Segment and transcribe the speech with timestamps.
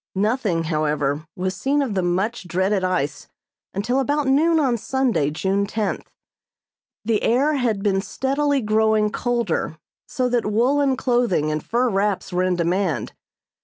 [0.15, 3.27] Nothing, however, was seen of the much dreaded ice
[3.71, 6.09] until about noon on Sunday, June tenth.
[7.05, 9.77] The air had been steadily growing colder
[10.07, 13.13] so that woolen clothing and fur wraps were in demand.